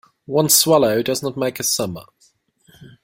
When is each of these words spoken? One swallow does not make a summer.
One 0.25 0.49
swallow 0.49 1.03
does 1.03 1.21
not 1.21 1.37
make 1.37 1.59
a 1.59 1.63
summer. 1.63 2.05